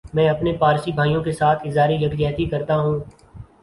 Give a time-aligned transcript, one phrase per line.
[0.13, 2.99] میں اپنے پارسی بھائیوں کیساتھ اظہار یک جہتی کرتا ھوں